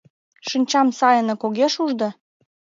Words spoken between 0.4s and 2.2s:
—Шинчам сайынак огеш уж да...